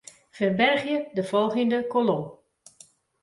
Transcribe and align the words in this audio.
Ferbergje 0.37 0.95
de 1.19 1.25
folgjende 1.33 1.81
kolom. 1.93 2.23